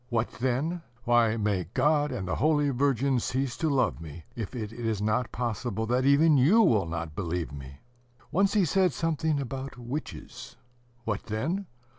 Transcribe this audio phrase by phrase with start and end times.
[0.09, 0.81] What then?
[1.03, 5.31] (Why, may God and the Holy Virgin cease to love me if it is not
[5.31, 7.81] possible that even you will not believe me!)
[8.31, 10.55] Once he said something about witches;...
[11.03, 11.67] What then?